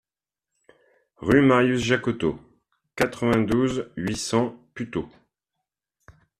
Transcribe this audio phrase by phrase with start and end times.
[1.17, 2.39] Rue Marius Jacotot,
[2.95, 5.07] quatre-vingt-douze, huit cents Puteaux